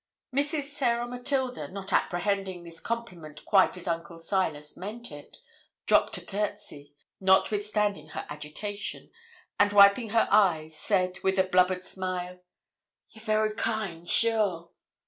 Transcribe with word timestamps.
Mrs. 0.35 0.63
Sarah 0.63 1.05
Matilda, 1.07 1.67
not 1.67 1.93
apprehending 1.93 2.63
this 2.63 2.79
compliment 2.79 3.45
quite 3.45 3.77
as 3.77 3.87
Uncle 3.87 4.17
Silas 4.17 4.75
meant 4.75 5.11
it, 5.11 5.37
dropped 5.85 6.17
a 6.17 6.21
courtesy, 6.25 6.95
notwithstanding 7.19 8.07
her 8.07 8.25
agitation, 8.27 9.11
and, 9.59 9.71
wiping 9.73 10.09
her 10.09 10.27
eyes, 10.31 10.75
said, 10.75 11.19
with 11.21 11.37
a 11.37 11.43
blubbered 11.43 11.83
smile 11.83 12.39
'You're 13.09 13.23
very 13.23 13.53
kind, 13.53 14.09
sure.' 14.09 14.71